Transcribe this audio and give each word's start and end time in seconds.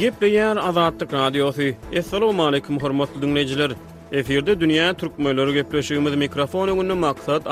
Gip 0.00 0.20
de 0.20 0.26
yer 0.28 0.56
azadlık 0.56 1.12
radyosu. 1.12 1.62
Esselamu 1.92 2.44
aleyküm 2.46 2.78
hormatlı 2.80 3.22
dünnleyiciler. 3.22 3.72
Efirde 4.12 4.60
dünya 4.60 4.94
Türk 4.94 5.18
mölörü 5.18 5.64
mikrofonu 6.66 6.96
maksat 6.96 7.46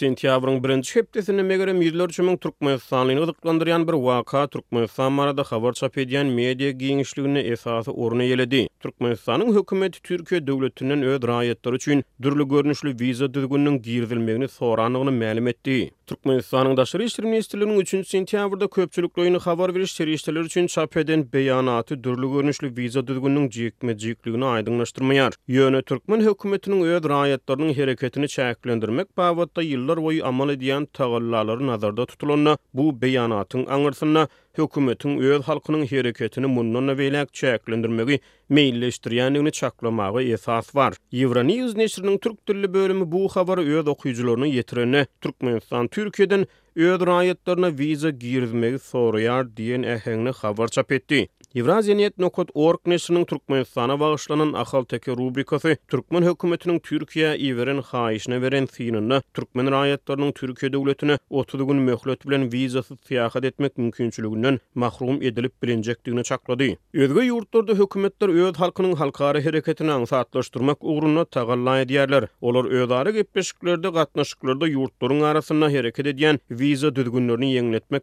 Sentýabryň 0.00 0.56
1-nji 0.64 0.94
hepdesinde 0.96 1.42
megerem 1.44 1.80
ýüzler 1.84 2.08
çümüň 2.16 2.36
Türkmenistanlygyny 2.44 3.20
gyzyklandyrýan 3.22 3.82
bir 3.88 3.92
waka 4.00 4.46
Türkmenistan 4.46 5.12
marada 5.12 5.42
habar 5.44 5.72
çap 5.72 5.98
edýän 6.00 6.26
media 6.32 6.70
giňişligine 6.70 7.40
esasy 7.52 7.90
ornu 7.92 8.22
ýelidi. 8.24 8.62
Türkmenistanyň 8.82 9.52
hökümeti 9.58 10.00
Türkiýe 10.02 10.40
döwletinden 10.46 11.02
öz 11.02 11.20
raýatlary 11.28 11.76
üçin 11.82 12.04
dürli 12.22 12.48
görnüşli 12.54 12.90
wiza 13.02 13.28
düzgünniň 13.34 13.76
girdilmegini 13.90 14.48
soranlygyny 14.48 15.12
ma'lum 15.22 15.46
etdi. 15.52 15.78
Türkmenistanyň 16.10 16.76
daşary 16.76 17.04
işleri 17.04 17.26
ministrliginiň 17.32 17.76
3-nji 17.80 18.06
sentýabrda 18.12 18.66
köpçülük 18.70 19.12
goýuny 19.16 19.38
habar 19.38 19.74
beriş 19.74 19.92
için 19.92 20.36
üçin 20.36 20.66
çap 20.66 20.96
edilen 20.96 21.22
beýanaty 21.34 22.02
dürli 22.04 22.26
görnüşli 22.34 22.68
wiza 22.78 23.00
düzgünliginiň 23.00 23.50
cikme 23.50 23.98
jekligini 23.98 24.44
aydınlaştırmayar. 24.44 25.32
Ýöne 25.48 25.82
Türkmen 25.90 26.24
hökümetiniň 26.26 26.80
öz 26.86 27.04
raýatlarynyň 27.12 27.76
hereketini 27.78 28.24
çäklendirmek 28.28 29.14
babatda 29.16 29.62
ýyllar 29.62 30.02
boyu 30.02 30.26
amal 30.32 30.48
edýän 30.56 30.86
tagallalary 30.92 31.66
nazarda 31.66 32.06
tutulanda 32.06 32.58
bu 32.74 32.88
beyanatın 33.02 33.64
aňyrsyna 33.66 34.26
hökümetin 34.52 35.18
öz 35.20 35.42
halkının 35.48 35.84
hereketini 35.90 36.46
mundan 36.56 36.86
beýlek 36.98 37.28
çäklendirmegi 37.40 38.16
meýilleşdirýändigini 38.54 39.50
çaklamagy 39.52 40.32
esas 40.34 40.74
bar. 40.74 40.94
Euronews 41.12 41.76
neşriniň 41.76 42.18
türk 42.20 42.48
dilli 42.48 42.74
bölümi 42.74 43.12
bu 43.12 43.28
habary 43.28 43.70
öz 43.78 43.86
okuyjylaryna 43.88 44.46
ýetirene 44.48 45.06
Türkmenistan 45.20 45.86
Türkiýeden 45.86 46.46
öz 46.76 47.00
raýatlaryna 47.10 47.70
wiza 47.76 48.10
girizmegi 48.10 48.78
soraýar 48.90 49.44
diýen 49.56 49.82
ähengli 49.96 50.32
habar 50.42 50.68
çap 50.68 50.92
etdi. 50.92 51.28
Evrazia 51.54 51.94
Net 51.96 52.16
Nokot 52.18 52.48
Ork 52.54 52.86
Nesinin 52.86 53.24
Turkmenistan'a 53.24 54.00
bağışlanan 54.00 54.52
akhal 54.52 54.84
teke 54.84 55.12
rubrikası 55.12 55.76
Turkmen 55.88 56.22
hükümetinin 56.22 56.78
Türkiye'ye 56.78 57.38
iveren 57.38 57.82
haişine 57.82 58.42
veren 58.42 58.66
sinanına 58.66 59.22
Turkmen 59.34 59.70
rayetlarının 59.70 60.32
Türkiye 60.32 60.72
devletine 60.72 61.18
30 61.30 61.66
gün 61.66 61.88
bilen 61.88 62.52
vizası 62.52 62.96
tiyakad 62.96 63.44
etmek 63.44 63.78
mümkünçülüğünden 63.78 64.58
mahrum 64.74 65.22
edilip 65.22 65.62
bilincek 65.62 66.06
dine 66.06 66.22
çakladi. 66.22 66.78
Özge 66.94 67.20
yurtlarda 67.20 67.72
hükümetler 67.74 68.28
öz 68.28 68.56
halkının 68.56 68.92
halkari 68.92 69.42
hareketini 69.44 69.92
ansatlaştırmak 69.92 70.78
uğruna 70.80 71.24
tagalla 71.24 71.78
ediyerler. 71.80 72.26
Olar 72.40 72.64
özari 72.64 73.12
gepeşiklerde 73.12 73.92
katnaşiklerde 73.92 74.66
yurtlarun 74.66 75.20
arasina 75.20 75.64
hareket 75.66 76.06
ediyen 76.06 76.38
vizy 76.50 76.86
vizy 76.86 76.86
vizy 76.86 76.98
vizy 76.98 77.06
vizy 77.06 77.44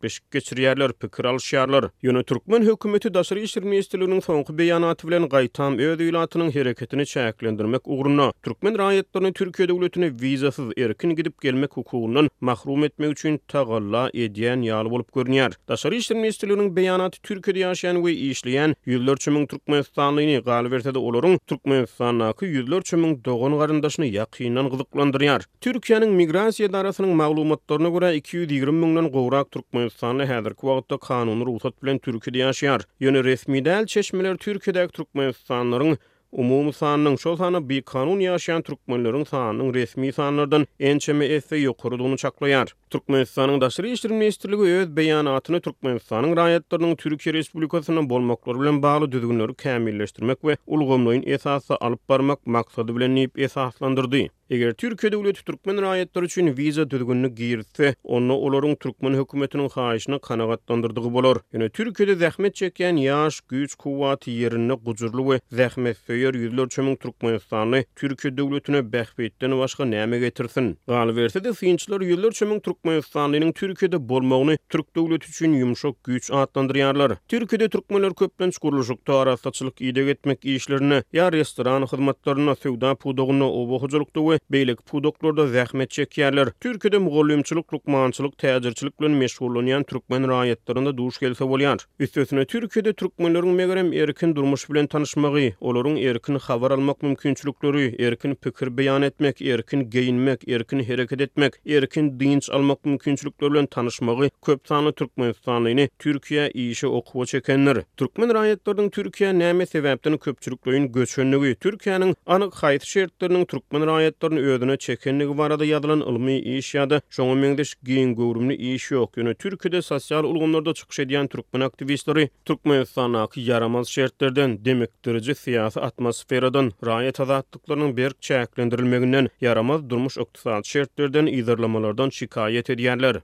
vizy 0.50 1.52
vizy 1.52 1.92
vizy 2.02 2.40
vizy 2.48 2.59
Afgan 2.61 2.72
hökümeti 2.72 3.14
daşary 3.14 3.42
işler 3.44 3.62
ministrliginiň 3.64 4.20
soňky 4.25 4.53
beýanaty 4.58 5.06
bilen 5.08 5.22
gaýtam 5.28 5.78
öz 5.78 6.55
hereketini 6.55 7.06
çäklendirmek 7.06 7.80
ugruna 7.89 8.33
türkmen 8.42 8.75
raýatlaryny 8.75 9.33
Türkiýe 9.36 9.69
döwletine 9.69 10.08
wizasyz 10.11 10.64
erkin 10.77 11.11
gidip 11.11 11.41
gelmek 11.41 11.77
hukugundan 11.77 12.30
mahrum 12.41 12.84
etmek 12.84 13.11
üçin 13.11 13.41
tagalla 13.48 14.11
edýän 14.11 14.61
ýal 14.69 14.91
bolup 14.91 15.08
görnýär. 15.11 15.52
Daşary 15.69 15.97
işler 15.97 16.19
ministrliginiň 16.19 16.75
beýanaty 16.77 17.17
Türkiýede 17.28 17.61
ýaşaýan 17.64 17.97
we 18.06 18.12
işleýän 18.12 18.74
ýüzlerçe 18.86 19.30
müň 19.30 19.47
türkmenistanlyny 19.47 20.41
galiberde 20.41 20.98
olaryň 20.98 21.39
türkmenistanlaky 21.47 22.47
ýüzlerçe 22.58 22.97
müň 23.00 23.24
dogan 23.24 23.58
garandaşyny 23.58 24.11
ýakynyň 24.18 24.68
gyzyklandyrýar. 24.73 25.42
Türkiýanyň 25.63 26.11
migrasiýa 26.20 26.73
darasynyň 26.73 27.13
maglumatlaryna 27.23 27.89
görä 27.89 28.14
220 28.14 28.84
müňden 28.86 29.11
gowrak 29.11 29.51
türkmenistanly 29.51 30.24
häzirki 30.24 30.61
wagtda 30.73 30.98
kanuny 30.98 31.45
ruhsat 31.46 31.83
bilen 31.83 31.98
Türkiýe 31.98 32.49
ýaşaýar. 32.50 32.84
Ýöne 33.06 33.20
resmi 33.24 33.61
däl 33.66 33.86
çeşmeler 33.92 34.34
Türkiýede 34.44 34.83
türkmenistanlaryň 34.96 35.96
umumy 36.33 36.72
sanynyň 36.72 37.16
şol 37.24 37.36
sanyny 37.40 37.68
bir 37.68 37.83
kanun 37.92 38.20
ýaşaýan 38.24 38.62
türkmenlilerin 38.62 39.24
sanynyň 39.30 39.74
resmi 39.74 40.12
sanlardan 40.12 40.66
ençeme 40.90 41.24
esse 41.27 41.56
ýokurduny 41.60 42.16
çaklayar. 42.16 42.74
Türkmenistanyň 42.90 43.60
daşary 43.60 43.92
işleri 43.92 44.12
ministrligi 44.12 44.62
öz 44.80 44.89
beýanatyny 44.98 45.60
türkmenistanyň 45.68 46.34
raýatlarynyň 46.42 46.96
Türkiýe 47.05 47.34
Respublikasynyň 47.39 48.10
bolmaklary 48.10 48.60
bilen 48.60 48.83
bagly 48.83 49.12
düzgünleri 49.12 49.52
kämilleşdirmek 49.55 50.39
we 50.40 50.56
ulgamlaryny 50.66 51.24
esasa 51.33 51.77
alyp 51.80 52.08
barmak 52.08 52.46
maksadı 52.46 52.96
bilen 52.96 53.16
ýetip 53.24 54.30
Eger 54.50 54.72
Türkiýe 54.80 55.12
döwlet 55.12 55.36
Türkmen 55.46 55.77
raýatlary 55.83 56.24
üçin 56.27 56.48
wiza 56.56 56.84
düzgünlük 56.90 57.36
girse, 57.38 57.94
onu 58.05 58.33
olaryň 58.34 58.72
Türkmen 58.83 59.12
hökümetiniň 59.14 59.68
haýyşyna 59.74 60.18
kanagatlandyrdygy 60.28 61.12
bolar. 61.14 61.38
Ýöne 61.55 61.68
Türkiýede 61.78 62.16
zähmet 62.22 62.55
çeken 62.60 62.96
ýaş, 63.02 63.39
güýç, 63.52 63.77
kuwwat 63.78 64.27
ýerini 64.33 64.74
gujurly 64.89 65.22
we 65.28 65.36
zähmet 65.60 65.98
söýer 66.08 66.34
ýüzler 66.40 66.66
çömüň 66.77 66.96
Türkmenistany 66.96 67.84
Türkiýe 67.96 68.33
döwletine 68.40 68.80
bähbetden 68.92 69.55
başga 69.58 69.84
näme 69.92 70.18
getirsin? 70.18 70.74
Galy 70.90 71.16
berse 71.16 71.44
de 71.44 71.52
synçylar 71.60 72.00
ýüzler 72.10 72.33
çömüň 72.40 72.60
Türkmenistanynyň 72.60 73.52
Türkiýede 73.62 74.02
bolmagyny 74.08 74.56
Türk 74.68 74.96
döwleti 74.96 75.30
üçin 75.30 75.55
ýumşak 75.60 75.94
güýç 76.10 76.33
atlandyrýarlar. 76.42 77.16
Türkiýede 77.28 77.70
türkmenler 77.70 78.14
köplenç 78.14 78.58
guruluşykda 78.58 79.14
arastaçylyk 79.22 79.78
ýede 79.80 80.05
getmek 80.10 80.44
işlerini, 80.44 81.02
ýa 81.14 81.30
restoran 81.39 81.86
hyzmatlaryna, 81.86 82.56
sewda 82.66 82.94
pudogyny 82.94 83.44
obohojulukda 83.50 84.20
we 84.30 84.39
Ahmet 84.40 84.52
Beylik 84.52 84.86
pudoklorda 84.86 85.46
zähmet 85.48 85.90
çekýärler. 85.90 86.51
Türkide 86.61 86.98
mugallymçylyk, 86.98 87.74
lukmançylyk, 87.74 88.39
täjirçilik 88.39 89.01
bilen 89.01 89.12
meşgullanýan 89.12 89.84
türkmen 89.84 90.23
raýatlarynda 90.23 90.92
duş 90.96 91.18
gelse 91.18 91.45
bolýar. 91.45 91.78
Üstüne 91.98 92.45
Türkide 92.45 92.90
türkmenleriň 92.92 93.55
megerem 93.55 93.92
erkin 93.92 94.36
durmuş 94.36 94.70
bilen 94.70 94.86
tanışmagy, 94.86 95.48
olaryň 95.61 95.98
erkin 96.11 96.34
habar 96.39 96.70
almak 96.70 97.02
mümkinçilikleri, 97.02 98.02
erkin 98.06 98.34
pikir 98.34 98.67
beýan 98.68 99.05
etmek, 99.06 99.42
erkin 99.42 99.90
geyinmek, 99.90 100.48
erkin 100.48 100.80
hereket 100.83 101.20
etmek, 101.20 101.52
erkin 101.67 102.20
dinç 102.20 102.51
almak 102.51 102.84
mümkinçilikleri 102.84 103.52
bilen 103.52 103.67
tanışmagy 103.67 104.28
köp 104.46 104.61
sanly 104.68 104.92
türkmen 104.92 105.30
ýurtlaryny 105.30 105.89
Türkiýe 105.98 106.51
iýişe 106.51 106.86
okuwa 106.86 107.27
çekenler. 107.27 107.77
Türkmen 107.96 108.30
raýatlarynyň 108.30 108.90
Türkiýe 108.98 109.30
näme 109.42 109.64
sebäpden 109.67 110.17
köpçülükleriň 110.18 110.92
göçünligi, 110.92 111.55
Türkiýanyň 111.55 112.14
anyk 112.27 112.52
haýyş 112.55 112.86
şertleriniň 112.89 113.46
türkmen 113.46 113.83
raýat 113.83 114.30
öwrünä 114.39 114.77
çekänligi 114.77 115.35
barada 115.39 115.64
ýatlan 115.70 116.02
ýlmy 116.11 116.36
işi 116.51 116.77
ýa-da 116.79 116.98
şuňda 117.17 117.35
meňde 117.42 117.64
şu 117.70 117.77
güýün 117.86 118.52
iş 118.52 118.91
ýok. 118.92 119.11
Ýöne 119.18 119.35
türkde 119.35 119.83
sosial 119.83 120.24
ulgundalyk 120.24 120.77
çykşy 120.77 121.02
edýän 121.02 121.29
türkmen 121.29 121.61
aktivistleri 121.61 122.30
türkmen 122.45 122.80
ussanag 122.83 123.36
yaramaz 123.36 123.89
şertlerden, 123.89 124.58
demektörçü 124.64 125.33
fiýasa 125.33 125.80
atmosferadan, 125.80 126.73
raýat 126.83 127.23
azatlyklaryny 127.23 127.96
berk 127.96 128.23
çäklendirilmeginden 128.23 129.29
yaramaz 129.40 129.90
durmuş 129.90 130.17
ýagdaýy 130.19 130.64
şertlerden 130.67 131.26
ýygyrmalardan 131.26 132.11
şikayet 132.11 132.70
edýenler. 132.70 133.20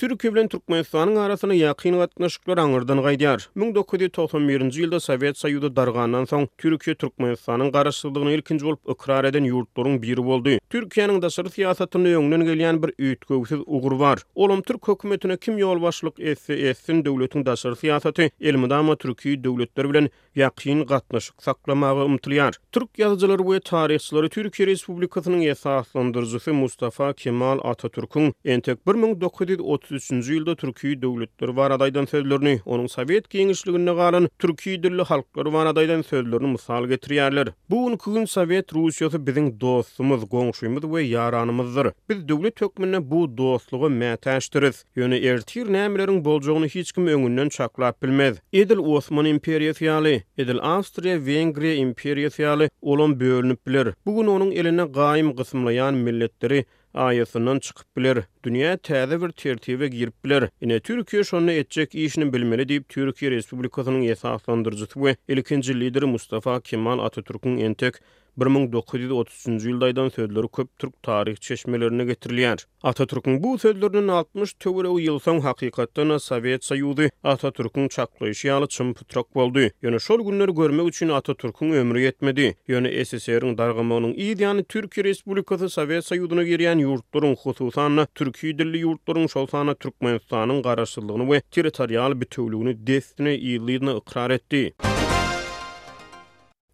Türkiýe 0.00 0.30
bilen 0.34 0.48
Türkmenistanyň 0.48 1.16
arasyny 1.20 1.56
ýakyn 1.60 1.98
gatnaşyklar 2.00 2.58
aňyrdan 2.64 3.02
gaýdýar. 3.04 3.42
1991-nji 3.60 4.80
ýylda 4.86 4.96
Sowet 5.04 5.36
Soýuzy 5.36 5.68
dargandan 5.76 6.24
soň 6.30 6.46
Türkiýe 6.56 6.94
Türkmenistanyň 6.96 7.68
garaşdyrygyny 7.74 8.32
ilkinji 8.38 8.64
bolup 8.64 8.88
ikrar 8.94 9.28
eden 9.28 9.44
ýurtlaryň 9.50 9.98
biri 10.00 10.24
boldy. 10.24 10.54
Türkiýanyň 10.72 11.20
da 11.22 11.28
sırt 11.30 11.52
siýasatyny 11.58 12.14
öňden 12.16 12.80
bir 12.82 12.94
üýtgeýsiz 13.10 13.60
ugur 13.66 13.98
bar. 14.00 14.24
Olum 14.34 14.62
Türk 14.64 14.88
hökümetine 14.88 15.36
kim 15.36 15.60
ýol 15.60 15.82
başlyk 15.84 16.16
etse 16.18 16.54
etsin 16.54 17.04
döwletiň 17.04 17.44
da 17.46 17.56
sırt 17.56 17.84
siýasaty 17.84 18.30
elmedama 18.40 18.96
Türkiýe 19.04 19.44
döwletleri 19.44 19.90
bilen 19.92 20.08
ýakyn 20.36 20.86
gatnaşyk 20.94 21.42
saklamagy 21.42 22.08
umtlaýar. 22.08 22.56
Türk 22.72 22.88
ýazyjylary 23.04 23.44
we 23.52 23.60
taryhçylary 23.68 24.28
Türkiýe 24.32 24.66
Respublikasynyň 24.72 25.44
esaslandyrjysy 25.52 26.50
Mustafa 26.56 27.12
Kemal 27.12 27.58
Atatürk'ün 27.64 28.32
entek 28.44 28.86
1930 28.86 29.89
1933-nji 29.90 30.34
ýylda 30.36 30.54
Türkiýe 30.60 30.98
döwletleri 31.02 31.54
baradaýdan 31.56 32.06
sözlerini, 32.10 32.58
onuň 32.64 32.88
Sowet 32.92 33.26
giňişligine 33.32 33.94
galan 33.98 34.28
Türkiýe 34.42 34.76
dilli 34.82 35.02
halklary 35.08 35.50
baradaýdan 35.54 36.02
sözlerini 36.06 36.48
mysal 36.52 36.84
getirýärler. 36.90 37.48
Bu 37.70 37.80
günkü 37.88 38.12
gün 38.12 38.24
Sowet 38.24 38.72
Russiýasy 38.76 39.20
biziň 39.26 39.48
dostumyz, 39.60 40.20
goňşumyz 40.30 40.82
we 40.92 41.02
ýaranymyzdyr. 41.06 41.90
Biz 42.08 42.20
döwlet 42.28 42.60
hökmüne 42.62 43.00
bu 43.10 43.22
dostlugy 43.38 43.88
mätäşdiriz. 44.00 44.84
Ýöne 44.96 45.18
ertir 45.32 45.66
nämeleriň 45.76 46.22
boljagyny 46.24 46.68
hiç 46.68 46.92
kim 46.92 47.06
öňünden 47.16 47.48
çaklap 47.48 48.02
bilmez. 48.02 48.36
Edil 48.52 48.78
Osman 48.78 49.26
imperiýasy 49.26 49.84
ýaly, 49.90 50.14
Edil 50.38 50.60
Awstriýa 50.74 51.18
Wengriýa 51.26 51.76
imperiýasy 51.86 52.42
ýaly 52.46 52.70
olan 52.82 53.18
bölünip 53.20 53.66
bilir. 53.66 53.94
gün 54.06 54.26
onuň 54.36 54.52
eline 54.52 54.82
gaýym 55.00 55.30
gysmlaýan 55.38 55.94
milletleri 55.94 56.64
ayasından 56.94 57.58
çıkıp 57.58 57.96
bilir. 57.96 58.18
Dünya 58.44 58.74
täze 58.76 59.22
bir 59.22 59.28
tertibe 59.32 59.88
girip 59.88 60.24
bilir. 60.24 60.44
Ine 60.60 60.80
Türkiye 60.80 61.24
şonu 61.24 61.52
etjek 61.52 61.94
işini 61.94 62.32
bilmeli 62.32 62.68
deyib 62.68 62.82
Türkiye 62.88 63.30
Respublikasının 63.30 64.02
esaslandırıcısı 64.02 64.94
we 64.94 65.16
ilkinji 65.28 65.80
lideri 65.80 66.06
Mustafa 66.06 66.60
Kemal 66.60 66.98
Atatürk'ün 66.98 67.56
entek 67.56 67.94
1930-cü 68.38 69.68
ýyldaýdan 69.70 70.10
sözleri 70.14 70.48
köp 70.56 70.70
türk 70.78 70.98
taryh 71.02 71.36
çeşmelerine 71.36 72.02
getirilýär. 72.02 72.64
Atatürkün 72.82 73.42
bu 73.42 73.58
sözlerinden 73.58 74.08
60 74.08 74.52
töwere 74.54 74.88
ýyl 74.92 75.18
soň 75.24 75.40
hakykatda 75.46 76.06
na 76.08 76.18
Sowet 76.18 76.64
Soýuzy 76.68 77.10
Atatürkün 77.24 77.88
çaklaýşy 77.88 78.48
ýaly 78.52 78.68
çym 78.76 78.94
putrak 78.94 79.34
boldy. 79.34 79.66
Ýöne 79.82 79.98
şol 80.00 80.22
günleri 80.30 80.54
görmek 80.60 80.86
üçin 80.92 81.08
Atatürkün 81.18 81.72
ömrü 81.72 81.98
ýetmedi. 82.04 82.48
Ýöne 82.68 82.90
SSR-iň 83.04 83.58
dargamanyň 83.58 84.14
ideýany 84.28 84.64
Türk 84.64 84.98
Respublikasy 85.08 85.68
Sowet 85.76 86.06
Soýuzyna 86.10 86.44
girýän 86.52 86.80
ýurtlaryň 86.86 87.36
hususan 87.44 87.98
türkiý 88.14 88.54
dilli 88.58 88.84
ýurtlaryň 88.86 89.28
şolsana 89.36 89.74
türkmenistanyň 89.74 90.62
garaşsyzlygyny 90.68 91.24
we 91.32 91.40
territorial 91.50 92.20
bütünligini 92.20 92.86
destine 92.86 93.34
ikrar 93.34 94.30
etdi. 94.30 94.72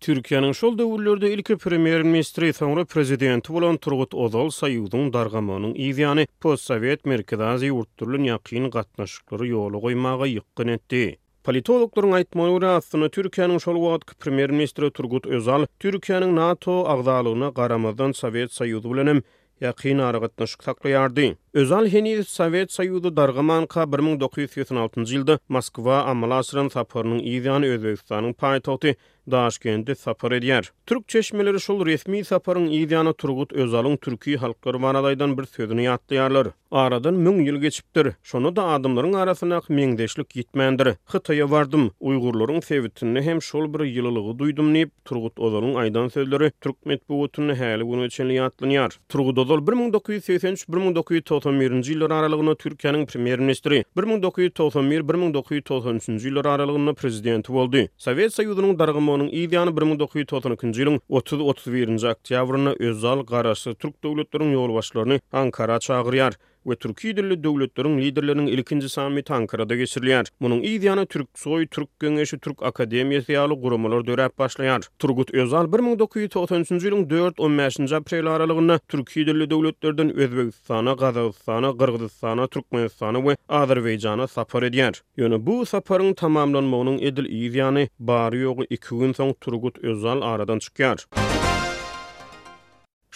Türkiýanyň 0.07 0.53
şol 0.55 0.79
döwürlerde 0.79 1.29
ilki 1.35 1.57
premier 1.59 2.03
ministri 2.03 2.53
soňra 2.55 2.85
prezidenti 2.85 3.51
bolan 3.55 3.77
Turgut 3.83 4.15
Ozal 4.15 4.53
Saýudyň 4.55 5.09
dargamanyň 5.17 5.73
ýygyany 5.87 6.29
postsovet 6.45 7.03
merkezi 7.11 7.73
ýurtdurlyň 7.73 8.29
ýakyn 8.31 8.69
gatnaşyklary 8.77 9.49
ýoly 9.51 9.81
goýmagy 9.87 10.37
ýykyn 10.39 10.71
etdi. 10.77 11.01
Politologlaryň 11.49 12.15
aýtmagy 12.21 12.55
bilen 12.59 12.77
aslynda 12.79 13.09
Türkiýanyň 13.19 13.59
şol 13.67 13.81
wagtky 13.89 14.15
premier 14.23 14.55
ministri 14.55 14.93
Turgut 14.95 15.27
Özal 15.27 15.67
Türkiýanyň 15.83 16.39
NATO 16.39 16.77
agdalygyna 16.95 17.51
garamazdan 17.59 18.15
Sowet 18.21 18.55
Saýudy 18.61 18.87
bilen 18.95 19.25
ýakyn 19.67 19.99
aragatnaşyk 20.13 20.63
gatnaşyk 20.71 21.35
Özal 21.57 21.89
heni 21.93 22.25
Sovet 22.25 22.73
Sayudu 22.73 23.17
dargaman 23.17 23.67
ka 23.71 23.83
1936-njy 23.87 25.15
ýylda 25.17 25.39
Moskwa 25.49 26.03
amalasyň 26.11 26.69
saparynyň 26.77 27.23
ýygyny 27.33 27.71
Özbekistanyň 27.79 28.37
paýtagty 28.45 28.97
Daşkentde 29.27 29.95
sapar 29.95 30.31
edýär. 30.33 30.69
Türk 30.87 31.09
çeşmeleri 31.13 31.59
şol 31.61 31.81
resmi 31.87 32.19
saparyň 32.29 32.69
ýygyny 32.77 33.15
Turgut 33.19 33.53
Özalyň 33.53 33.97
türki 34.05 34.37
halklary 34.37 34.79
manalaýdan 34.79 35.33
bir 35.39 35.49
sözüni 35.55 35.89
ýatdyarlar. 35.89 36.53
Aradan 36.71 37.19
1000 37.27 37.41
ýyl 37.47 37.59
geçipdir. 37.65 38.13
Şonu 38.23 38.53
da 38.57 38.63
adamlaryň 38.77 39.17
arasyna 39.19 39.59
meňdeşlik 39.69 40.37
ýetmendir. 40.43 40.93
Hytaýa 41.11 41.49
wardym, 41.51 41.91
Uygurlaryň 42.01 42.61
sewitini 42.69 43.23
hem 43.31 43.43
şol 43.43 43.67
bir 43.75 43.83
ýylylygy 43.89 44.37
duýdum 44.45 44.69
diýip 44.77 44.91
Turgut 45.05 45.39
Özalyň 45.49 45.75
aýdan 45.87 46.13
sözleri 46.19 46.53
Türk 46.61 46.77
medeniýetini 46.87 47.55
häli 47.65 47.87
bunu 47.91 48.05
üçin 48.13 48.29
ýatlanýar. 48.37 48.99
Turgut 49.09 49.39
Özal 49.45 49.67
1983 49.67 50.69
1990 50.69 51.46
1991-nji 51.53 51.93
ýyllar 51.95 52.11
aralygyna 52.17 52.55
Türkiýanyň 52.63 53.03
premier 53.11 53.39
ministri, 53.43 53.79
1991-1993-nji 53.99 56.25
ýyllar 56.31 56.49
aralygyna 56.55 56.95
prezidenti 56.99 57.53
boldy. 57.55 57.85
Sowet 58.07 58.35
Soýuzynyň 58.35 58.75
dargymonyň 58.81 59.29
ideýany 59.45 59.71
1992-nji 59.71 60.75
ýylyň 60.75 60.99
30-31-nji 61.11 62.07
oktýabryna 62.13 62.75
özal 62.89 63.25
garaşy 63.33 63.75
Türk 63.83 63.95
döwletleriniň 64.05 64.55
ýol 64.59 64.75
başlaryny 64.79 65.21
Ankara 65.33 65.79
çağıryar. 65.79 66.35
we 66.67 66.77
Türkiýe 66.77 67.17
dilli 67.17 67.37
döwletleriň 67.45 67.99
liderleriniň 68.01 68.49
ilkinji 68.49 68.89
sammit 68.89 69.31
Ankara'da 69.31 69.75
geçirilýär. 69.77 70.27
Munyň 70.41 70.65
ýa-da 70.73 71.05
Türk 71.07 71.29
Soy 71.39 71.67
Türk 71.67 71.89
Geňeşi 72.01 72.39
Türk 72.41 72.59
Akademiýasy 72.63 73.31
ýaly 73.37 73.57
gurumlar 73.63 74.03
döräp 74.09 74.39
başlaýar. 74.39 74.83
Turgut 74.99 75.31
Özal 75.35 75.67
1993-nji 75.73 76.91
ýylyň 76.91 77.07
4-15-nji 77.15 77.95
aprel 78.01 78.27
aralygynda 78.35 78.79
Türkiýe 78.97 79.27
dilli 79.31 79.51
döwletlerden 79.51 80.11
Özbegistana, 80.17 80.93
Gazagystana, 80.93 81.71
Gyrgyzstana, 81.71 82.47
Türkmenistana 82.47 83.19
we 83.25 83.37
Azerbaýjana 83.49 84.27
sapar 84.29 84.63
edýär. 84.71 85.03
Ýöne 85.19 85.39
bu 85.47 85.61
saparyň 85.67 86.15
tamamlanmagynyň 86.25 86.99
edil 87.13 87.31
ýa-da 87.31 87.89
bar 87.99 88.33
ýogy 88.43 88.67
2 88.75 88.99
gün 89.05 89.15
soň 89.23 89.35
Turgut 89.41 89.79
Özal 89.85 90.23
aradan 90.33 90.59
çykýar. 90.59 91.07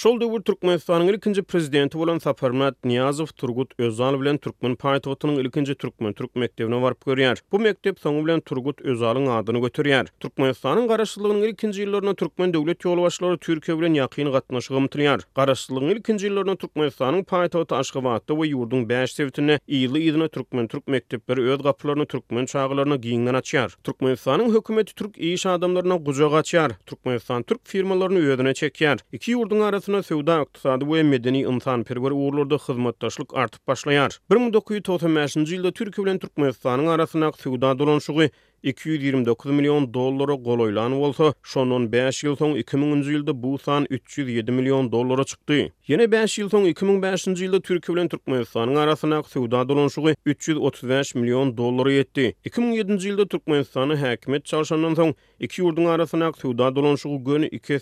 Şol 0.01 0.21
döwür 0.21 0.41
Türkmenistanyň 0.43 1.15
ilkinji 1.15 1.43
prezidenti 1.43 1.99
bolan 1.99 2.19
Saparmat 2.19 2.85
Niyazow 2.85 3.37
Turgut 3.37 3.73
Özal 3.81 4.21
bilen 4.21 4.39
Türkmen 4.39 4.75
paýtagynyň 4.75 5.41
ilkinji 5.41 5.75
Türkmen 5.75 6.13
Türk 6.13 6.37
mektebine 6.37 6.83
baryp 6.83 7.03
görýär. 7.07 7.39
Bu 7.53 7.59
mektep 7.59 7.99
soňy 8.01 8.25
bilen 8.25 8.41
Turgut 8.41 8.81
Özalyň 8.81 9.29
adyny 9.29 9.61
göterýär. 9.67 10.07
Türkmenistanyň 10.21 10.87
garaşlygynyň 10.89 11.49
ilkinji 11.51 11.85
ýyllaryna 11.85 12.15
Türkmen 12.17 12.55
döwlet 12.55 12.81
ýol 12.87 13.03
başlary 13.03 13.37
Türkiýe 13.49 13.77
bilen 13.81 13.95
ýakyn 14.01 14.33
gatnaşygy 14.39 14.79
ýetirýär. 14.81 15.21
Garaşlygynyň 15.37 15.93
ilkinji 15.99 16.25
ýyllaryna 16.31 16.57
Türkmenistanyň 16.65 17.23
paýtagy 17.35 17.77
Aşgabatda 17.81 18.33
we 18.41 18.49
ýurdun 18.55 18.89
5 18.95 19.13
sewtine 19.19 19.61
ýyly 19.69 20.01
ýyzyna 20.09 20.29
Türkmen 20.39 20.69
Türk 20.75 20.89
mektepleri 20.97 21.41
öz 21.53 21.63
gapylaryny 21.69 22.07
Türkmen 22.15 22.47
çağlaryna 22.55 22.97
giňden 22.97 23.37
açýar. 23.43 23.77
Türkmenistanyň 23.85 24.49
hökümeti 24.57 24.95
Türk 24.95 25.19
iýiş 25.29 25.49
adamlaryna 25.49 25.97
gujak 26.09 26.33
açýar. 26.43 26.73
Türkmenistan 26.87 27.43
Türk 27.43 27.61
firmalaryny 27.75 28.19
öýüne 28.31 28.57
çekýär. 28.63 28.99
Iki 29.13 29.33
ýurdun 29.37 29.61
arasy 29.69 29.90
Ýaňsyna 29.91 30.07
Söwda 30.07 30.35
Iqtisady 30.43 30.85
we 30.87 31.03
Medeni 31.07 31.41
Insan 31.53 31.83
Perwer 31.89 32.11
Uğurlarda 32.15 32.59
hyzmatdaşlyk 32.63 33.35
artyp 33.43 33.63
başlaýar. 33.69 34.19
1995-nji 34.35 35.57
ýylda 35.59 35.73
Türkiýe 35.81 36.05
bilen 36.07 36.19
Türkmenistanyň 36.27 36.91
arasyna 36.95 37.33
sowda 37.39 37.73
dolanşygy 37.83 38.29
229 38.63 39.51
milyon 39.53 39.95
dollara 39.95 40.35
gol 40.35 40.59
oylan 40.61 40.93
bolsa, 41.01 41.35
şonun 41.53 41.87
5 41.93 42.25
ýyl 42.25 42.35
soň 42.41 42.53
2000-nji 42.63 43.15
ýylda 43.17 43.35
bu 43.43 43.53
san 43.59 43.87
307 43.91 44.53
milyon 44.53 44.91
dollara 44.93 45.25
çykdy. 45.25 45.61
Ýene 45.89 46.07
5 46.13 46.35
ýyl 46.41 46.51
soň 46.55 46.67
2005-nji 46.73 47.41
ýylda 47.47 47.61
Türkiýe 47.69 47.97
bilen 47.97 48.09
Türkmenistanyň 48.13 48.77
arasyna 48.83 49.23
suwda 49.23 49.63
dolanşygy 49.69 50.15
335 50.27 51.15
milyon 51.15 51.55
dollara 51.57 51.91
ýetdi. 51.95 52.27
2007-nji 52.51 53.05
ýylda 53.15 53.29
Türkmenistany 53.37 53.97
häkimet 54.03 54.45
çalşandan 54.45 54.95
soň 55.01 55.15
iki 55.41 55.63
ýurdun 55.63 55.89
arasyna 55.95 56.31
suwda 56.43 56.71
dolanşygy 56.77 57.25
göni 57.31 57.47
2 57.47 57.81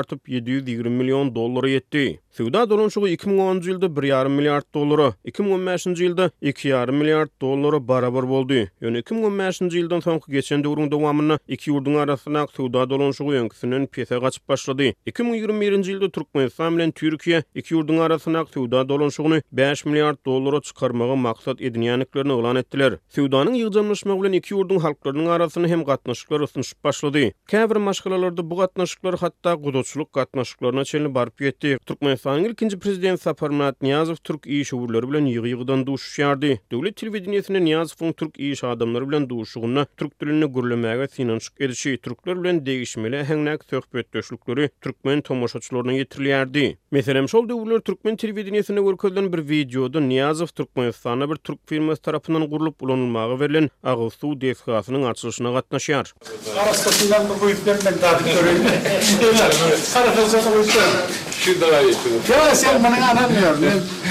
artyp 0.00 0.28
720 0.28 0.88
milyon 0.90 1.34
dollara 1.34 1.68
ýetdi. 1.76 2.18
Suwda 2.38 2.66
dolanşygy 2.70 3.14
2010-njy 3.14 3.70
ýylda 3.76 3.86
1,5 4.00 4.34
milliard 4.38 4.66
dollara, 4.74 5.12
2015-nji 5.24 6.10
ýylda 6.10 6.30
2,5 6.42 6.92
milliard 6.92 7.30
dollara 7.42 7.80
barabar 7.88 8.28
boldy. 8.28 8.66
Ýöne 8.82 9.00
2015-nji 9.02 9.76
ýyldan 9.84 10.02
sonky 10.08 10.32
geçen 10.32 10.64
döwrün 10.64 10.90
dowamyny 10.90 11.36
iki 11.54 11.70
ýurdun 11.70 11.94
arasyna 12.00 12.46
suwda 12.52 12.86
dolanşygy 12.90 13.36
öňküsinden 13.40 13.86
pese 13.86 14.18
gaçyp 14.18 14.48
başlady. 14.48 14.92
2021-nji 15.06 15.90
ýylda 15.94 16.10
Türkmenistan 16.16 16.76
bilen 16.78 16.90
Türkiýe 17.00 17.42
iki 17.54 17.74
ýurdun 17.74 17.98
arasyna 18.00 18.44
suwda 18.54 18.80
dolanşygyny 18.88 19.40
5 19.52 19.84
milliard 19.84 20.16
dollara 20.26 20.60
çykarmagy 20.60 21.14
maksat 21.26 21.60
edinýäniklerini 21.60 22.32
oglan 22.38 22.56
etdiler. 22.62 22.96
Suwdanyň 23.16 23.58
ýygnalmaşmagy 23.62 24.22
bilen 24.22 24.32
iki 24.40 24.54
ýurdun 24.54 24.78
halklarynyň 24.86 25.28
arasyny 25.36 25.68
hem 25.74 25.84
gatnaşyklar 25.90 26.40
üçin 26.46 26.62
başlady. 26.84 27.30
Käbir 27.52 27.76
maşgalalarda 27.76 28.50
bu 28.50 28.56
gatnaşyklar 28.62 29.18
hatda 29.18 29.54
gudoçuluk 29.54 30.12
gatnaşyklaryna 30.12 30.84
çenli 30.84 31.14
barp 31.14 31.40
ýetdi. 31.40 31.78
Türkmenistanyň 31.86 32.48
ilkinji 32.50 32.78
prezident 32.78 33.20
Saparmat 33.22 33.82
Niyazow 33.82 34.16
Türk 34.28 34.42
iýişi 34.54 34.74
wurlary 34.80 35.08
bilen 35.10 35.26
ýygyýygdan 35.34 35.86
duşuşýardy. 35.86 36.58
Döwlet 36.72 36.96
telewizionyny 36.96 37.64
Niyazow 37.68 38.12
Türk 38.12 38.34
iýişi 38.38 38.66
adamlary 38.66 39.08
bilen 39.08 39.28
duşuşygyny 39.30 39.84
türk 39.98 40.20
dilini 40.20 40.46
gürlemäge 40.54 41.08
synanç 41.14 41.44
edişi 41.64 41.92
türkler 42.04 42.36
bilen 42.42 42.66
degişmeli 42.66 43.18
häňnäk 43.28 43.60
söhbetdeşlikleri 43.70 44.70
türkmen 44.84 45.20
tomoşaçylaryna 45.28 45.92
ýetirilýärdi. 45.98 46.64
Meselem 46.96 47.26
şol 47.32 47.48
döwürler 47.48 47.80
türkmen 47.88 48.16
telewizionyna 48.22 48.80
görkezilen 48.88 49.32
bir 49.32 49.40
wideoda 49.52 50.00
Niyazow 50.00 50.50
Türkmenistana 50.58 51.30
bir 51.30 51.36
türk 51.48 51.58
firmasy 51.68 52.00
tarapyndan 52.06 52.50
gurulyp 52.52 52.82
ulanylmagy 52.82 53.34
berilen 53.40 53.70
agyl 53.92 54.10
suw 54.18 54.34
defgasynyň 54.46 55.04
açylyşyna 55.10 55.48
gatnaşýar. 55.58 56.06
Arasdaky 56.62 57.04
bu 57.40 57.46
ýerden 57.50 57.96
dagy 58.02 58.24
görýärin. 58.34 58.66
Şu 61.44 61.50
dalaýyp. 61.60 61.98
Ýa 62.30 62.54
sen 62.54 62.82
meni 62.82 62.98
anamyň. 63.10 64.07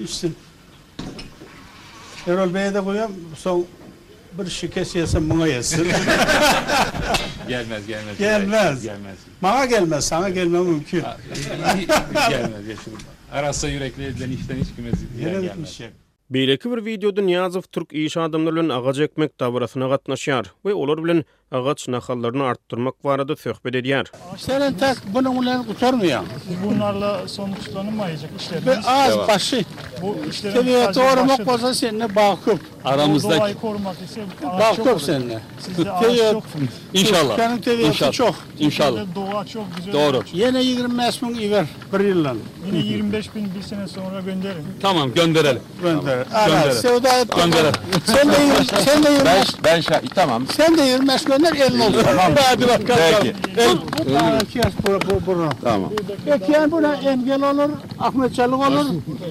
içsin. 0.04 0.36
Erol 2.28 2.54
Bey'e 2.54 2.74
de 2.74 2.82
koyuyorum, 2.84 3.16
son 3.36 3.66
bir 4.40 4.50
şikes 4.50 4.96
yesin, 4.96 5.30
gelmez, 5.30 5.68
gelmez. 7.88 8.18
Gelmez. 8.20 8.84
gelmez. 8.84 9.18
Bana 9.44 9.66
gelmez, 9.66 10.06
sana 10.06 10.30
gelme 10.30 10.60
mümkün. 10.60 11.04
gelmez, 12.30 12.66
edilen 14.00 14.30
işten 14.40 14.56
hiç 14.56 15.90
bir 16.30 16.86
videoda 16.86 17.22
Niýazow 17.22 17.68
türk 17.72 17.94
iş 17.94 18.18
adamlary 18.18 18.56
bilen 18.56 19.04
ekmek 19.04 19.38
tabarasyna 19.38 19.86
gatnaşýar 19.86 20.46
bilen 21.04 21.24
ağaç 21.52 21.88
nahallarını 21.88 22.44
arttırmak 22.44 23.06
varadı 23.06 23.36
söhbet 23.36 23.76
ediyor. 23.76 24.08
Şeren 24.46 24.78
tak 24.78 24.98
bunun 25.14 25.36
ulan 25.36 25.64
kurtarmıyor. 25.64 26.22
Bunlarla 26.66 27.28
sonuçlanmayacak 27.28 28.32
işlerimiz. 28.42 28.68
Ve 28.68 28.78
az 28.90 29.14
Devam. 29.14 29.28
Bu 30.02 30.18
işlerin 30.30 30.56
sadece 30.56 31.00
doğru 31.00 31.26
mu 31.26 31.54
olsa 31.54 31.74
seninle 31.74 32.16
bakıp. 32.16 32.60
aramızda 32.86 33.38
Doğayı 33.38 33.56
korumak 33.56 33.96
ise 34.06 34.22
ağaç 34.52 35.02
seninle. 35.02 35.40
Sizde 35.60 35.92
ağaç 35.92 36.18
yok. 36.34 36.44
İnşallah. 36.94 37.38
Senin 37.38 38.12
çok. 38.12 38.36
İnşallah. 38.60 39.02
doğa 39.16 39.46
çok 39.48 39.66
güzel. 39.78 39.94
Doğru. 39.94 40.24
Yine 40.34 40.64
20 40.64 40.88
mesmun 40.96 41.34
iver. 41.34 41.66
Bir 41.94 42.00
yıllan. 42.00 42.38
Yine 42.68 42.78
25 42.78 43.36
bin 43.36 43.50
bir 43.56 43.62
sene 43.62 43.88
sonra 43.88 44.20
gönderin. 44.22 44.66
Tamam 44.82 45.14
gönderelim. 45.14 45.62
Gönderelim. 45.82 46.26
Gönderelim. 46.34 46.72
Sevda 46.76 47.20
et. 47.20 47.36
Gönderelim. 47.36 47.72
Sen 48.06 48.30
de 49.04 49.12
25. 49.12 49.48
Ben 49.64 49.82
şah. 49.82 50.02
Tamam. 50.16 50.48
Sen 50.48 50.78
de 50.78 50.82
25. 50.82 51.22
Ömer 51.50 51.66
elin 51.66 51.80
olsun. 51.80 52.04
Tamam. 52.06 52.32
Hadi 52.38 52.68
bak 52.68 52.88
kardeşim. 52.88 53.36
Bu 54.88 55.10
bu 55.10 55.12
bu 55.28 55.44
Tamam. 55.64 55.92
Ekiyan 56.28 56.72
buna 56.72 56.96
engel 56.96 57.44
olur. 57.52 57.70
Ahmet 58.00 58.36
Çalık 58.36 58.56
olur. 58.68 58.86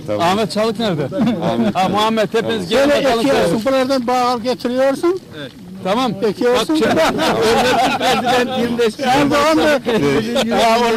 Tamam. 0.06 0.22
Ahmet 0.22 0.52
Çalık 0.52 0.78
nerede? 0.78 1.04
Ahmet. 1.52 1.74
Ha 1.74 1.88
Muhammed 1.88 2.34
hepiniz 2.34 2.68
gelin 2.68 2.88
bakalım. 2.88 3.06
Sen 3.26 3.36
ekiyan 3.38 3.60
buralardan 3.66 4.06
bağır 4.06 4.40
getiriyorsun. 4.42 5.20
Evet. 5.38 5.52
Tamam. 5.84 6.12
Peki 6.20 6.48
olsun. 6.48 6.74
Örneğin 6.74 7.98
prezident 7.98 8.58
25. 8.58 8.94
Sen 8.94 9.30
de 9.30 9.34
on 9.52 9.58
da. 9.58 9.80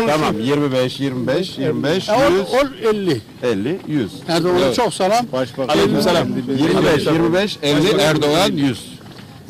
Tamam. 0.07 0.39
25, 0.41 0.99
25, 0.99 1.57
25, 1.57 2.09
100. 2.83 2.95
50. 2.95 3.21
50, 3.43 3.79
100. 3.87 4.11
Erdoğan'a 4.27 4.73
çok 4.73 4.93
selam. 4.93 5.25
Başbakan. 5.31 5.67
Aleyküm 5.73 6.01
selam. 6.01 6.27
25, 6.57 7.05
25, 7.07 7.57
50, 7.63 8.01
Erdoğan 8.01 8.51
100. 8.51 8.92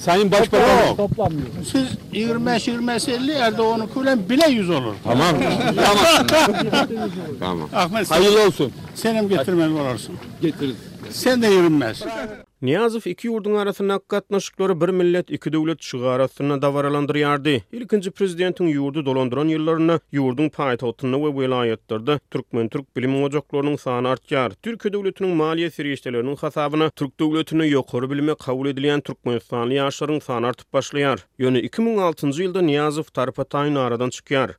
Sayın 0.03 0.31
Başbakan 0.31 1.31
Siz 1.71 1.81
25 2.13 2.67
20, 2.67 2.91
50 2.91 3.31
erde 3.31 3.61
onu 3.61 3.89
kulen 3.93 4.29
bile 4.29 4.47
100 4.49 4.69
olur. 4.69 4.95
Tamam. 5.03 5.27
tamam. 7.39 7.69
tamam. 7.73 7.91
Hayırlı 8.09 8.45
olsun. 8.47 8.71
Senin 8.95 9.29
getirmen 9.29 9.69
olursun. 9.71 10.15
Getiririz. 10.41 10.75
sen 11.13 11.41
de 11.41 11.47
yürünmez. 11.47 12.05
Niyazov 12.61 13.01
iki 13.07 13.27
yurdun 13.27 13.55
arasına 13.55 13.99
katnaşıkları 13.99 14.81
bir 14.81 14.89
millet 14.89 15.29
iki 15.31 15.53
devlet 15.53 15.79
çığa 15.79 16.09
arasına 16.11 16.61
davaralandır 16.61 17.15
yardı. 17.15 17.49
İlkinci 17.71 18.11
prezidentin 18.11 18.67
yurdu 18.67 19.05
dolandıran 19.05 19.47
yıllarını 19.47 19.99
yurdun 20.11 20.49
payitahatını 20.49 21.17
ve 21.23 21.41
velayettirdi. 21.41 22.19
Türkmen 22.31 22.69
Türk 22.69 22.97
bilim 22.97 23.23
ocaklarının 23.23 23.75
sağına 23.75 24.09
artyar. 24.09 24.49
Türk 24.51 24.83
devletinin 24.93 25.35
maliye 25.35 25.71
seriştelerinin 25.71 26.35
hasabına 26.35 26.89
Türk 26.89 27.19
devletini 27.19 27.69
yokarı 27.69 28.11
bilime 28.11 28.35
kabul 28.35 28.67
edilen 28.67 29.01
Türkmen 29.01 29.39
sağlı 29.39 29.73
yaşların 29.73 30.19
sağına 30.19 30.47
artıp 30.47 30.73
başlayar. 30.73 31.25
Yönü 31.37 31.59
2006. 31.59 32.27
yılda 32.43 32.61
Niyazov 32.61 33.03
tarpatayın 33.03 33.75
aradan 33.75 34.09
çıkıyar. 34.09 34.51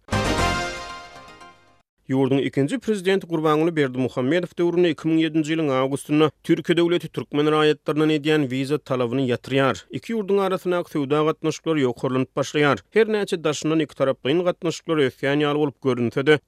Yurdun 2.08 2.38
ikinci 2.38 2.78
prezident 2.78 3.28
Gurbanlı 3.30 3.76
Berdi 3.76 3.99
Muhammedov 4.04 4.50
döwrüne 4.58 4.88
2007-nji 4.90 5.54
ýylyň 5.54 5.70
awgustunda 5.75 6.26
Türk 6.49 6.68
döwleti 6.80 7.08
türkmen 7.18 7.49
raýatlaryna 7.54 8.18
edýän 8.18 8.44
wiza 8.50 8.76
talabyny 8.90 9.23
ýatyrýar. 9.30 9.80
Iki 10.00 10.12
ýurdun 10.16 10.42
arasyna 10.49 10.82
sowda 10.92 11.23
gatnaşyklar 11.30 11.80
ýokurlanyp 11.84 12.28
başlaýar. 12.40 12.84
Her 12.99 13.06
näçe 13.16 13.40
daşyndan 13.46 13.87
iki 13.88 13.94
tarap 14.02 14.16
gatnaşyklary 14.20 14.44
gatnaşyklar 14.50 14.99
ýokýan 15.06 15.44
ýaly 15.46 15.54
bolup 15.62 15.80
görünse 15.88 16.26
de 16.26 16.38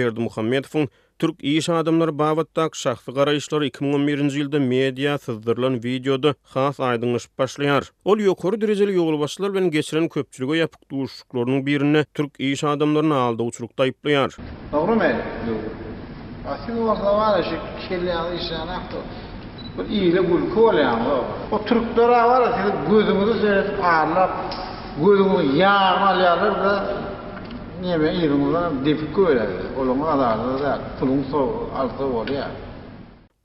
Berdi 0.00 0.20
Muhammedowyň 0.28 0.88
Türk 1.18 1.34
iş 1.44 1.68
adamlar 1.68 2.18
bavatdak 2.18 2.74
şahsy 2.82 3.10
garaýyşlar 3.18 3.62
2011-nji 3.70 4.34
ýylda 4.42 4.58
media 4.72 5.12
sızdyrylan 5.18 5.78
videoda 5.84 6.32
has 6.54 6.80
aýdyňyş 6.88 7.24
başlaýar. 7.42 7.88
Ol 8.04 8.20
ýokary 8.26 8.58
derejeli 8.60 8.96
ýolbaşçylar 8.98 9.54
bilen 9.54 9.70
geçiren 9.76 10.08
köpçülige 10.16 10.58
ýapyk 10.58 10.82
duşuklarynyň 10.92 11.64
birini 11.66 12.02
türk 12.14 12.36
iş 12.48 12.64
adamlaryny 12.64 13.14
alda 13.20 13.42
uçurukda 13.42 13.86
aýplaýar. 13.86 14.36
Dogry 14.72 14.96
mä? 15.02 15.10
A 16.50 16.56
sen 16.66 16.76
olsa 16.76 17.08
wala 17.20 17.42
şu 17.50 17.56
kelle 17.88 18.14
alışan 18.14 18.68
aftı. 18.76 18.96
Bu 19.78 19.82
iyile 19.84 20.30
bul 20.30 20.44
kol 20.54 20.76
O 21.56 21.64
türklere 21.64 22.20
wala 22.30 22.52
sen 22.56 22.90
gözümüzü 22.90 23.40
seyret 23.40 23.78
ağlar. 23.84 24.30
Gözümü 25.06 25.56
yağmalyarlar 25.58 26.54
da 26.64 26.95
Niye 27.76 27.96
ýerim 28.08 28.40
ulan 28.48 28.78
depik 28.86 29.18
öýle. 29.20 29.44
Olama 29.76 30.06
adamlar 30.14 30.60
da 30.62 30.70
pulun 30.98 31.18
soň 31.28 31.74
alsa 31.76 32.06
bolýa. 32.08 32.46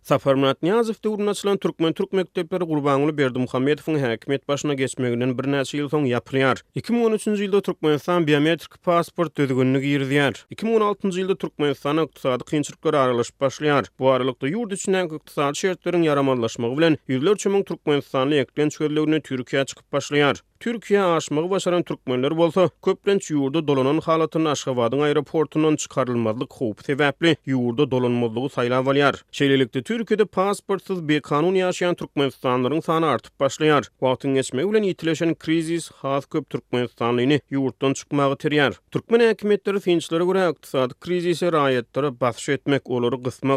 Safar 0.07 0.35
Murat 0.35 0.63
Niyazov 0.63 0.95
töwrüne 1.03 1.33
Türkmen 1.59 1.93
Türk 1.93 2.13
mektepleri 2.13 2.63
gurbanly 2.65 3.11
Berdi 3.17 3.39
Muhammedowyň 3.39 3.99
häkimet 3.99 4.47
başyna 4.47 4.73
geçmeginden 4.79 5.35
bir 5.37 5.43
näçe 5.51 5.77
ýyl 5.81 5.89
soň 5.95 6.07
ýapylýar. 6.13 6.63
2013-nji 6.79 7.43
ýylda 7.49 7.61
Türkmenistan 7.67 8.27
biometrik 8.27 8.79
pasport 8.87 9.35
düzgünligi 9.37 9.91
ýerdiýär. 9.97 10.33
2016-njy 10.55 11.19
ýylda 11.25 11.35
Türkmenistan 11.43 11.99
ykdysady 12.05 12.47
kynçylyklar 12.53 12.95
aralaşyp 13.03 13.41
başlaýar. 13.41 13.89
Bu 13.99 14.09
aralykda 14.15 14.47
ýurt 14.53 14.75
içinden 14.79 15.11
ykdysady 15.19 15.59
şertleriň 15.65 16.07
ýaramanlaşmagy 16.07 16.77
bilen 16.79 16.97
ýüzler 17.09 17.35
çömeň 17.45 17.65
Türkmenistanly 17.73 18.39
ekden 18.45 18.69
çörlerini 18.71 19.21
Türkiýe 19.31 19.65
çykyp 19.65 19.85
başlaýar. 19.93 20.39
Türkiye 20.63 21.01
aşmağı 21.03 21.49
başaran 21.49 21.83
Türkmenler 21.83 22.37
bolsa, 22.37 22.69
köplenç 22.85 23.31
yurda 23.31 23.67
dolanan 23.67 23.99
halatın 23.99 24.45
Aşkavadın 24.45 24.99
aeroportundan 24.99 25.75
çıkarılmadlı 25.75 26.47
kovup 26.47 26.83
tevapli 26.83 27.37
yurda 27.45 27.91
dolanmadlığı 27.91 28.49
sayla 28.49 28.77
avaliyar. 28.79 29.15
Şelilikte 29.31 29.81
Türkiye'de 29.83 30.25
pasportsız 30.25 31.07
bir 31.07 31.19
kanun 31.21 31.55
yaşayan 31.55 31.95
Türkmenistanların 31.95 32.79
sana 32.79 33.07
artıp 33.07 33.39
başlayar. 33.39 33.87
Vaatın 34.01 34.33
geçme 34.33 34.65
ulan 34.65 34.83
itileşen 34.83 35.35
krizis 35.35 35.91
haz 35.91 36.25
köp 36.25 36.49
Türkmenistanlini 36.49 37.41
yurttan 37.49 37.93
çıkmağı 37.93 38.35
teriyar. 38.37 38.79
Türkmen 38.91 39.19
hekimiyetleri 39.19 39.79
finçlere 39.79 40.23
gure 40.23 40.43
aktisad 40.43 40.91
krizise 40.99 41.51
raiyyatları 41.51 42.19
basi 42.21 42.21
basi 42.21 42.57
basi 42.65 42.65
basi 42.65 42.67
ve 42.67 43.05
basi 43.25 43.47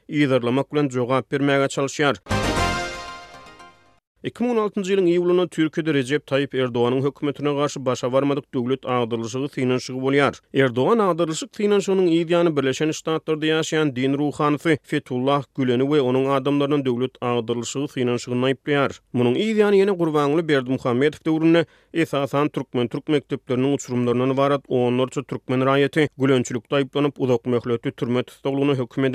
basi 0.00 0.48
basi 0.68 1.48
basi 1.78 2.18
basi 2.30 2.47
2016-njy 4.18 4.90
ýylyň 4.98 5.06
iýulyna 5.14 5.44
Türkiýede 5.54 5.92
Recep 5.94 6.24
Tayyip 6.26 6.50
Erdoganyň 6.58 7.04
hökümetine 7.06 7.52
garşy 7.54 7.78
başa 7.86 8.08
barmadyk 8.12 8.44
döwlet 8.54 8.82
agdyrylyşygy 8.86 9.46
synanşygy 9.54 9.98
bolýar. 10.06 10.34
Erdoğan 10.54 10.98
agdyrylyşyk 10.98 11.50
synanşygynyň 11.54 12.06
ýa 12.18 12.56
Birleşen 12.56 12.90
Ştatlarda 12.90 13.46
ýaşaýan 13.46 13.94
din 13.96 14.18
ruhanyfy 14.18 14.78
Fetullah 14.82 15.44
Güleni 15.54 15.82
we 15.86 16.00
onuň 16.02 16.26
adamlarynyň 16.34 16.82
döwlet 16.86 17.14
agdyrylyşygy 17.22 17.94
synanşygyny 17.94 18.42
aýplaýar. 18.50 18.98
Munyň 19.14 19.34
ýa 19.38 19.70
yeni 19.70 19.84
ýene 19.84 19.94
Gurbanly 19.98 20.48
Berdi 20.48 20.70
Muhammedow 20.70 21.20
döwründe 21.24 21.66
esasan 21.94 22.48
türkmen 22.48 22.88
türk 22.88 23.08
mekteplerini 23.08 23.66
uçurumlarının 23.74 24.36
varat 24.36 24.64
onlarca 24.68 25.22
türkmen 25.22 25.66
rayeti 25.66 26.08
gülönçülük 26.18 26.70
dayıplanıp 26.70 27.20
uzak 27.20 27.46
mehletli 27.46 27.90
türme 27.92 28.22
tutakluğunu 28.22 28.74
hüküm 28.74 29.12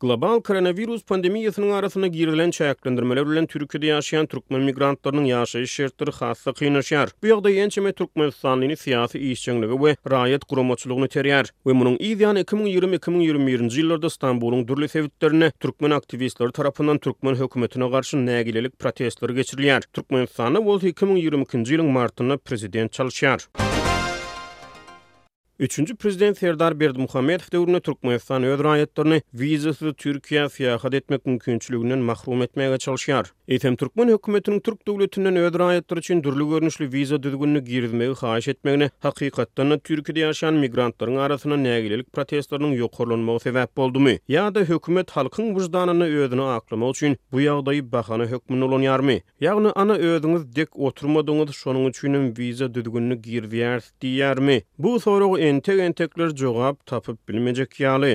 Global 0.00 0.40
koronavirus 0.40 1.04
pandemiyasının 1.04 1.70
arasına 1.70 2.06
girilen 2.06 2.50
çayaklandırmalar 2.50 3.22
ulen 3.26 3.46
Türkiye'de 3.46 3.86
yaşayan 3.86 4.26
türk 4.26 4.41
türkmen 4.42 4.62
migrantlarının 4.62 5.24
yaşayış 5.24 5.70
şertleri 5.72 6.10
hassa 6.10 6.52
kıynaşar. 6.52 7.08
Bu 7.22 7.26
yagda 7.26 7.50
yençeme 7.50 7.92
türkmen 7.92 8.30
sanlini 8.30 8.76
siyasi 8.76 9.18
işçenliği 9.18 9.80
ve 9.84 9.96
rayet 10.10 10.44
kurumatçılığını 10.44 11.08
teriyar. 11.08 11.46
Ve 11.66 11.72
munun 11.72 11.96
2020-2021 11.96 13.78
yıllarda 13.78 14.06
İstanbul'un 14.06 14.68
dürlü 14.68 14.88
sevittlerine 14.88 15.50
türkmen 15.50 15.90
aktivistleri 15.90 16.52
tarafından 16.52 16.98
türkmen 16.98 17.34
hükümetine 17.34 17.90
karşı 17.90 18.26
nagililik 18.26 18.78
protestleri 18.78 19.34
geçiriliyar. 19.34 19.82
Türkmen 19.92 20.26
sanlı 20.26 20.58
vol 20.58 20.80
2022 20.82 21.72
yılın 21.72 21.86
martında 21.86 22.36
prezident 22.36 22.92
çalışyar. 22.92 23.48
3-nji 25.60 25.96
prezident 25.96 26.38
Serdar 26.38 26.80
Berdimuhammedow 26.80 27.52
döwründe 27.52 27.80
Türkmenistan 27.80 28.42
öz 28.42 28.60
raýatlaryny 28.60 29.20
wizasyz 29.32 29.88
Türkiýe 29.92 30.46
ýa-da 30.46 30.96
etmek 30.96 31.26
mümkinçiliginden 31.26 31.98
mahrum 31.98 32.42
etmäge 32.42 32.76
çalyşýar. 32.78 33.26
Eýtem 33.52 33.74
Türkmen 33.76 34.08
hökümetiniň 34.10 34.60
türk 34.64 34.86
döwletinden 34.88 35.36
öýdürä 35.38 35.64
ýetdir 35.72 35.98
üçin 36.00 36.20
dürli 36.26 36.44
görnüşli 36.52 36.86
wiza 36.92 37.16
düzgünlü 37.24 37.60
girmegi 37.64 38.14
haýyş 38.20 38.46
etmegine 38.52 38.86
hakykatda 39.06 39.66
Türkiýede 39.88 40.22
ýaşan 40.22 40.60
migrantlaryň 40.62 41.18
arasynda 41.24 41.56
nägilelik 41.64 42.06
protestlaryň 42.18 42.72
ýokurlanmagy 42.78 43.42
sebäp 43.44 43.74
boldymy 43.80 44.14
ýa-da 44.36 44.64
hökümet 44.72 45.10
halkyň 45.18 45.50
wujdanyny 45.58 46.08
öýdünä 46.22 46.46
aklamak 46.54 46.94
üçin 46.96 47.18
bu 47.34 47.44
ýagdaýy 47.44 47.84
bahany 47.96 48.30
hökümini 48.32 48.64
ulanýarmy 48.70 49.18
ýagny 49.48 49.72
ana 49.84 49.98
öýdüňiz 50.12 50.48
dek 50.60 50.76
oturmadyňyz 50.88 51.56
şonuň 51.62 51.88
üçin 51.92 52.18
wiza 52.40 52.72
düzgünlü 52.78 53.20
girýärdi 53.28 54.16
ýarmy 54.16 54.58
bu 54.86 54.96
soraga 55.08 55.40
enteg 55.52 55.84
tekler 56.02 56.32
jogap 56.44 56.80
tapyp 56.94 57.20
bilmejek 57.28 57.80
ýaly 57.84 58.14